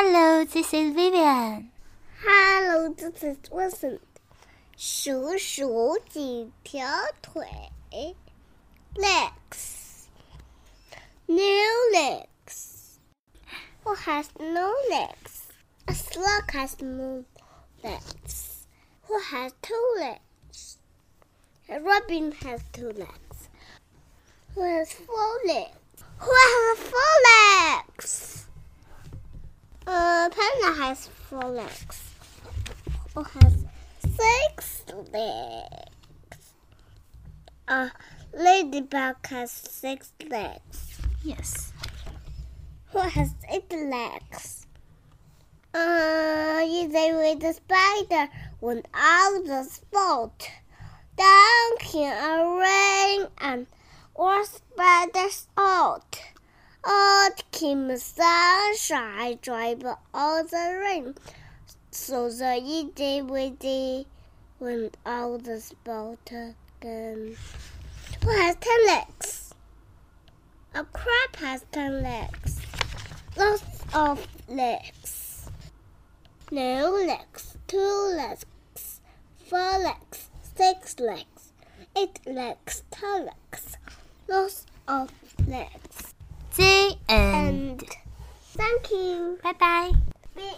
[0.00, 1.70] Hello, this is Vivian.
[2.22, 3.98] Hello, this is Wilson.
[4.76, 6.86] 数数几条
[7.22, 7.46] 腿？
[8.94, 10.08] Legs.
[11.26, 11.42] No
[11.94, 12.98] legs.
[13.84, 15.48] Who has no legs?
[15.88, 17.24] A slug has no
[17.82, 18.66] legs.
[19.08, 20.76] Who has two legs?
[21.70, 23.48] A robin has two legs.
[24.54, 26.04] Who has four legs?
[26.18, 26.29] Who
[30.31, 32.03] panda has four legs.
[33.13, 33.65] Who has
[34.17, 34.83] six
[35.13, 35.91] legs?
[37.67, 37.91] A
[38.33, 40.99] ladybug has six legs.
[41.23, 41.73] Yes.
[42.91, 44.67] Who has eight legs?
[45.73, 48.29] Uh, a with the spider
[48.59, 50.49] went out the spot.
[51.15, 53.67] Down came a rain and
[54.15, 56.10] all spiders out.
[57.61, 61.13] Sunshine, drive all the rain.
[61.91, 64.07] So the itty witty
[64.59, 67.37] went out the spot again.
[68.23, 69.53] Who has ten legs?
[70.73, 72.61] A crab has ten legs.
[73.37, 73.63] Lots
[73.93, 75.47] of legs.
[76.49, 79.01] No legs, two legs,
[79.37, 81.53] four legs, six legs,
[81.95, 83.77] eight legs, ten legs.
[84.27, 85.11] Lots of
[85.47, 86.10] legs.
[88.55, 88.71] The end.
[88.71, 89.39] And thank you.
[89.43, 89.91] Bye bye.
[90.35, 90.55] Bye.